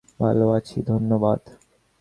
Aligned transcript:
ভালো 0.19 0.45
আছি, 0.51 0.77
ধন্যবাদ। 0.83 1.39